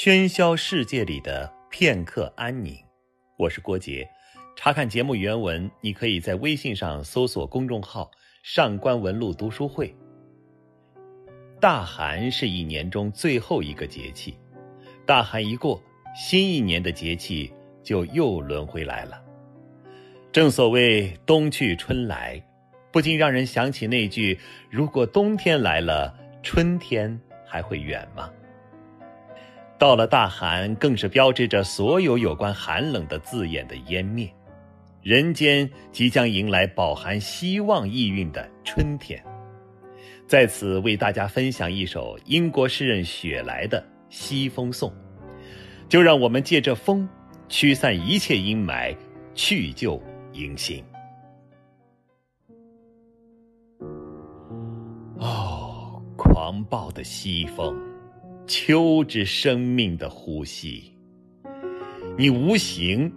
[0.00, 2.72] 喧嚣世界里的片刻安宁。
[3.36, 4.08] 我是郭杰。
[4.54, 8.08] 查看节目原文，你可以在微信上搜索公众号
[8.44, 9.92] “上官文录读书会”。
[11.60, 14.38] 大寒是一年中最后一个节气，
[15.04, 15.82] 大寒一过，
[16.14, 17.52] 新一年的节气
[17.82, 19.20] 就又轮回来了。
[20.30, 22.40] 正所谓冬去春来，
[22.92, 24.38] 不禁让人想起那句
[24.70, 28.30] ：“如果冬天来了，春天还会远吗？”
[29.78, 34.28] 到了大寒，更是标志着所有有关寒冷的字眼的湮灭，
[35.02, 39.22] 人间即将迎来饱含希望意蕴的春天。
[40.26, 44.90] 在此为大家分享一首英国诗人雪莱的《西风颂》，
[45.88, 47.08] 就让我们借着风，
[47.48, 48.94] 驱散一切阴霾，
[49.34, 50.84] 去旧迎新。
[55.18, 57.87] 哦，狂暴的西风！
[58.48, 60.94] 秋之生命的呼吸，
[62.16, 63.12] 你无形，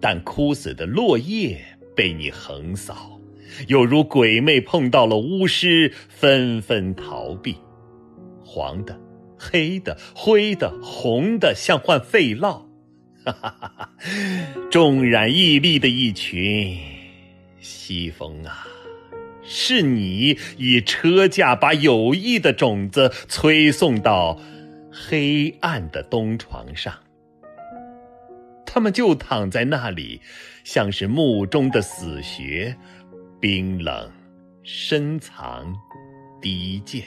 [0.00, 1.64] 但枯死的落叶
[1.94, 3.20] 被你横扫，
[3.68, 7.56] 有如鬼魅碰到了巫师，纷纷逃避。
[8.44, 8.98] 黄的、
[9.38, 12.64] 黑的、灰的、红的，像患肺痨。
[13.24, 13.92] 哈哈哈哈！
[14.72, 16.76] 纵然屹立的一群
[17.60, 18.66] 西风啊！
[19.50, 24.38] 是你以车架把友谊的种子催送到
[24.92, 26.94] 黑暗的冬床上，
[28.66, 30.20] 他们就躺在那里，
[30.64, 32.76] 像是墓中的死穴，
[33.40, 34.12] 冰冷、
[34.62, 35.74] 深藏、
[36.42, 37.02] 低贱。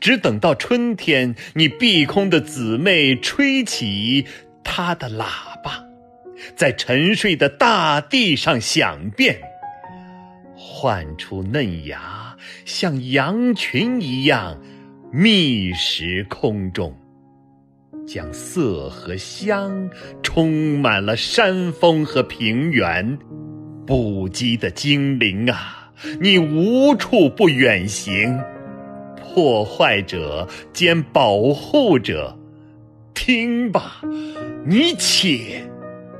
[0.00, 4.24] 只等到春天，你碧空的姊妹吹起
[4.64, 5.84] 她的喇叭，
[6.56, 9.51] 在沉睡的大地上响遍。
[10.82, 14.60] 唤出嫩芽，像羊群一样
[15.12, 16.92] 觅食空中，
[18.04, 19.88] 将色和香
[20.24, 23.16] 充满了山峰和平原。
[23.86, 28.36] 不羁的精灵啊，你无处不远行，
[29.18, 32.36] 破坏者兼保护者，
[33.14, 34.02] 听吧，
[34.66, 35.62] 你且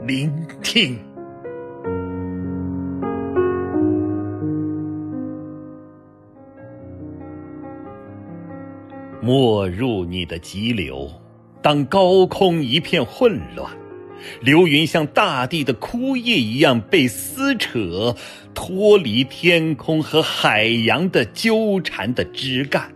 [0.06, 0.96] 聆听。
[9.22, 11.08] 没入你的急流，
[11.62, 13.70] 当高空一片混乱，
[14.40, 18.16] 流云像大地的枯叶一样被撕扯，
[18.52, 22.92] 脱离天空和海洋的纠缠的枝干，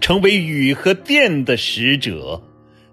[0.00, 2.40] 成为雨和电的使者。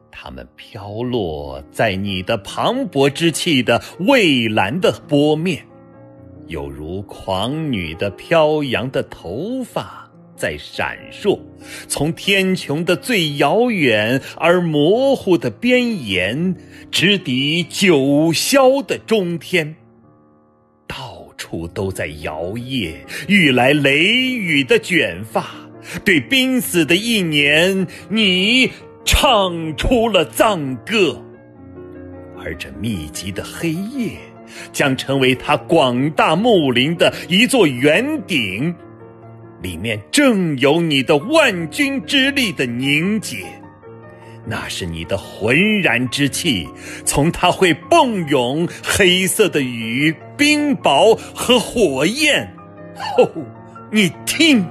[0.10, 5.64] 它们飘落在你的磅礴之气的蔚蓝的波面，
[6.48, 10.07] 有如狂女的飘扬的头发。
[10.38, 11.40] 在闪烁，
[11.88, 16.56] 从天穹的最遥远而模糊的边沿，
[16.92, 17.98] 直抵九
[18.32, 19.76] 霄的中天。
[20.88, 22.94] 到处都在摇曳，
[23.28, 25.48] 欲来雷雨的卷发，
[26.06, 28.72] 对濒死的一年，你
[29.04, 31.22] 唱出了赞歌。
[32.40, 34.12] 而这密集的黑夜，
[34.72, 38.74] 将成为他广大木林的一座圆顶。
[39.62, 43.38] 里面正有你的万钧之力的凝结，
[44.46, 46.70] 那是你的浑然之气，
[47.04, 52.48] 从它会迸涌黑色的雨、冰雹和火焰。
[53.18, 53.30] 哦，
[53.92, 54.64] 你听，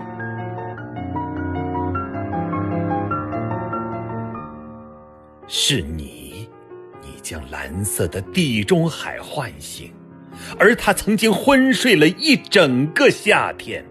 [5.48, 6.48] 是你，
[7.03, 9.92] 你将蓝色的地中海唤醒，
[10.58, 13.84] 而它曾经昏睡了一整个夏天。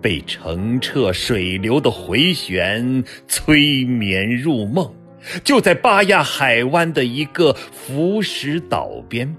[0.00, 4.92] 被澄澈水流的回旋催眠入梦，
[5.42, 9.34] 就在巴亚海湾的一个浮石岛边，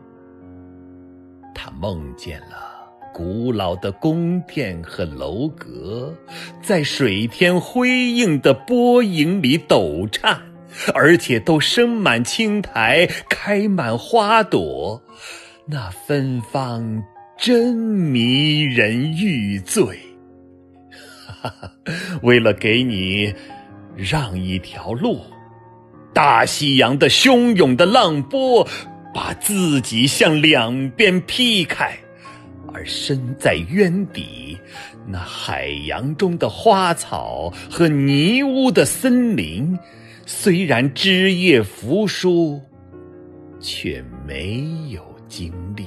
[1.56, 2.56] 他梦见了
[3.14, 6.14] 古老的宫殿和楼阁，
[6.62, 10.42] 在水天辉映的波影里抖颤，
[10.94, 15.02] 而且都生满青苔，开满花朵，
[15.66, 17.04] 那芬芳
[17.38, 19.98] 真迷人欲醉。
[22.22, 23.34] 为了给你
[23.96, 25.22] 让一条路，
[26.14, 28.68] 大西洋的汹涌的浪波
[29.14, 31.98] 把自己向两边劈开，
[32.74, 34.58] 而身在渊底，
[35.08, 39.78] 那海洋中的花草和泥污的森林，
[40.26, 42.62] 虽然枝叶扶疏，
[43.60, 45.86] 却没有经历。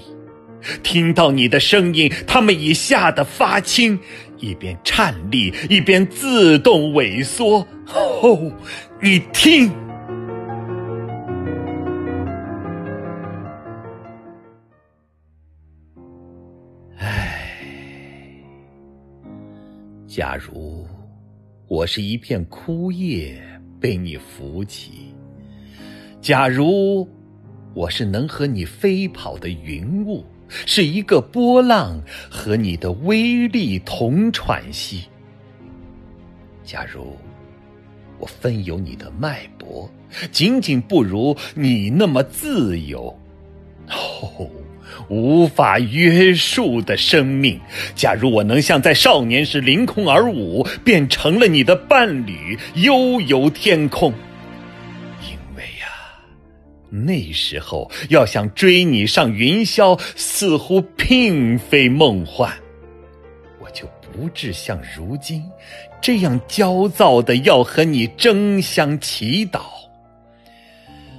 [0.82, 3.98] 听到你的声音，他们已吓得发青。
[4.42, 7.66] 一边颤栗一边自动萎缩。
[7.86, 8.52] 哦
[9.00, 9.70] 你听。
[16.98, 17.38] 唉
[20.06, 20.86] 假如
[21.68, 23.40] 我是一片枯叶
[23.80, 25.14] 被你扶起
[26.20, 27.08] 假如
[27.74, 30.24] 我是能和你飞跑的云雾
[30.66, 32.00] 是一个波浪
[32.30, 35.04] 和你的威力同喘息，
[36.64, 37.16] 假如
[38.18, 39.90] 我分有你的脉搏，
[40.30, 43.18] 仅仅不如你那么自由，
[43.88, 44.48] 哦。
[45.08, 47.58] 无法约束的生命，
[47.94, 54.12] 假如我能像在少年时凌空而舞，变成了你的伴侣，悠游天空。
[56.94, 62.52] 那时候要想追你上云霄，似乎并非梦幻，
[63.58, 65.42] 我就不至像如今
[66.02, 69.60] 这样焦躁的要和你争相祈祷。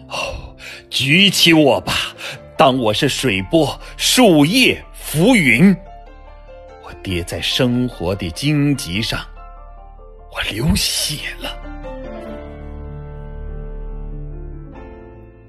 [0.10, 0.56] 哦，
[0.92, 2.16] 举起我吧。
[2.56, 5.76] 当我是水波、树叶、浮云，
[6.84, 9.26] 我跌在生活的荆棘上，
[10.32, 11.63] 我流血了。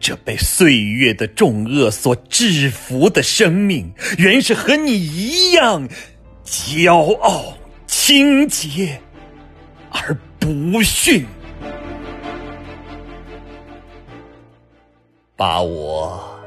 [0.06, 5.88] 这被岁月的重恶所制服的生命，原是和你一样
[6.44, 7.56] 骄傲、
[7.86, 9.00] 清洁
[9.90, 11.24] 而不逊。
[15.34, 16.38] 把我。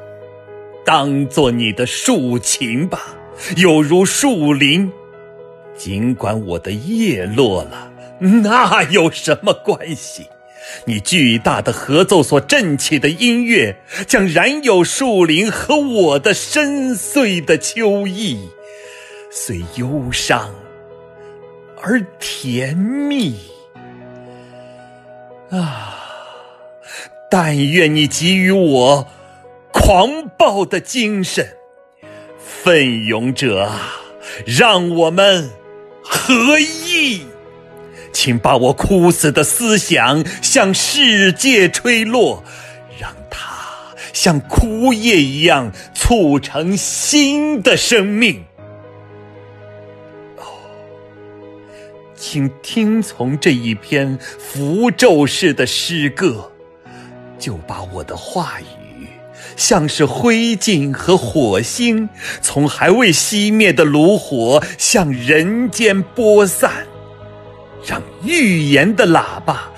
[0.86, 3.01] 当做你的竖琴吧，
[3.56, 4.92] 有如树林。
[5.75, 10.27] 尽管我的叶落了，那有什么关系？
[10.86, 13.75] 你巨大的合奏所振起的音乐，
[14.08, 18.50] 将燃有树林和我的深邃的秋意，
[19.31, 20.54] 虽忧伤
[21.81, 23.36] 而甜蜜。
[25.50, 25.96] 啊，
[27.30, 29.08] 但愿你给予我。
[29.74, 31.48] 狂暴的精神，
[32.40, 33.69] 奋勇者，
[34.46, 35.52] 让我们
[36.04, 37.22] 合一！
[38.19, 42.44] 请把我枯死的思想向世界吹落，
[43.00, 43.56] 让它
[44.12, 48.44] 像枯叶一样促成新的生命。
[50.38, 50.50] 哦，
[52.16, 56.52] 请听从这一篇符咒式的诗歌，
[57.38, 58.66] 就把我的话语。
[59.56, 62.10] 像是灰烬和火星，
[62.42, 66.88] 从还未熄灭的炉火向人间播散，
[67.88, 69.72] 让预言的喇叭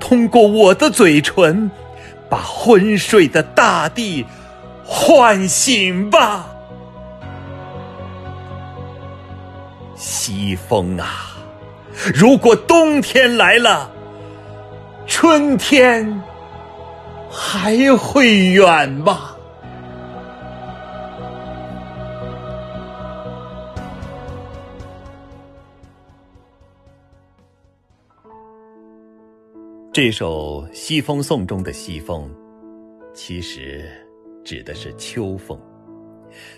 [0.00, 1.70] 通过我的嘴唇，
[2.28, 4.26] 把昏睡的大地
[4.84, 6.46] 唤醒吧。
[9.94, 11.36] 西风啊，
[12.12, 13.90] 如果冬天来了，
[15.06, 16.22] 春天。
[17.36, 19.33] 还会远吗？
[29.94, 32.28] 这首《西风颂》中的西风，
[33.14, 33.88] 其实
[34.44, 35.56] 指的是秋风。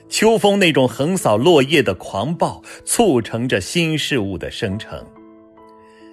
[0.09, 5.07] 秋风那种横扫落叶的狂暴，促成着新事物的生成，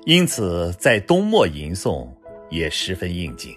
[0.03, 2.05] 因此在冬末吟诵
[2.49, 3.55] 也十分应景。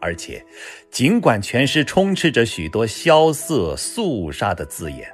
[0.00, 0.42] 而且，
[0.90, 5.06] 尽管全诗充斥着许多萧瑟肃杀的字眼，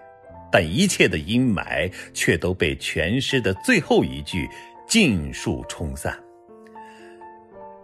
[0.52, 4.48] 但一切的阴霾却都被全诗的最后一句
[4.86, 6.16] 尽数冲散。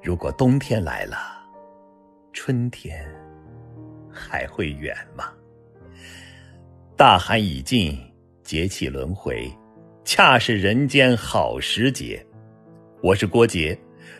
[0.06, 1.16] 如果冬天来了，
[2.32, 3.04] 春天
[4.08, 5.32] 还会远吗？
[6.96, 7.98] 大寒已尽，
[8.44, 9.50] 节气轮回，
[10.04, 12.24] 恰是人间好时节。
[13.02, 13.76] 我是郭杰，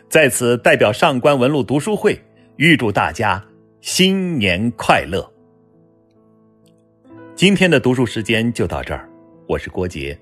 [0.09, 2.21] 在此代表上官文录读书会。
[2.57, 3.41] 预祝大家
[3.79, 5.25] 新年快乐！
[7.33, 9.09] 今天的读书时间就到这儿，
[9.47, 10.19] 我是郭杰。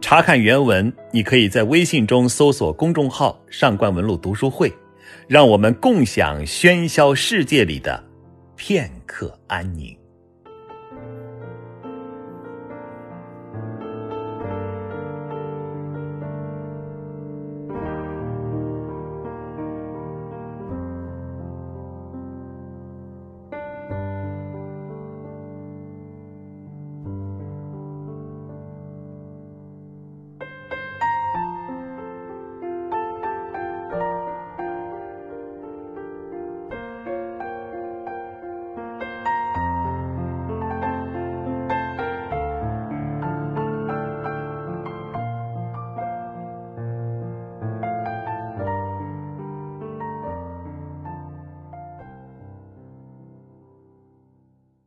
[0.00, 4.72] 查看原文，你可以在微信中搜索公众号“上官文录读书会”，
[5.28, 8.02] 让我们共享喧嚣世界里的
[8.56, 9.99] 片刻安宁。